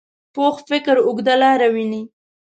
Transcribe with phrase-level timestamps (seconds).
[0.33, 2.01] پوخ فکر اوږده لاره ویني